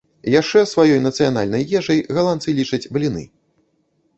[0.39, 3.23] Яшчэ сваёй нацыянальнай ежай галандцы лічаць бліны.